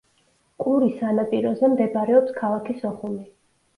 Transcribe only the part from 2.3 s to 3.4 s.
ქალაქი სოხუმი.